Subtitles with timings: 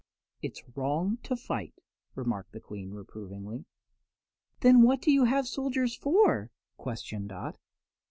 [0.41, 1.75] "It's wrong to fight,"
[2.15, 3.65] remarked the Queen, reprovingly.
[4.61, 7.59] "Then what do you have soldiers for?" questioned Dot.